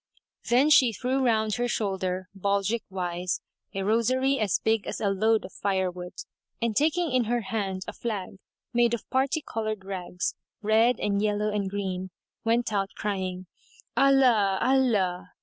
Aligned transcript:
Then 0.49 0.71
she 0.71 0.93
threw 0.93 1.23
round 1.23 1.53
her 1.57 1.67
shoulder, 1.67 2.27
baldrick 2.33 2.81
wise, 2.89 3.39
a 3.75 3.83
rosary 3.83 4.39
as 4.39 4.57
big 4.57 4.87
as 4.87 4.99
a 4.99 5.09
load 5.11 5.45
of 5.45 5.53
firewood, 5.53 6.13
and 6.59 6.75
taking 6.75 7.11
in 7.11 7.25
her 7.25 7.41
hand 7.41 7.83
a 7.87 7.93
flag, 7.93 8.39
made 8.73 8.95
of 8.95 9.07
parti 9.11 9.43
coloured 9.47 9.85
rags, 9.85 10.33
red 10.63 10.99
and 10.99 11.21
yellow 11.21 11.51
and 11.53 11.69
green, 11.69 12.09
went 12.43 12.73
out, 12.73 12.89
crying, 12.97 13.45
"Allah! 13.95 14.57
Allah!" 14.59 15.33